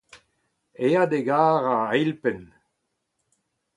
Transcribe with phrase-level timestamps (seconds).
[0.85, 2.43] Aet e garr a-eilpenn.